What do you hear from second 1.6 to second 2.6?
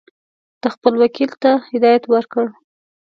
هدایت ورکړ.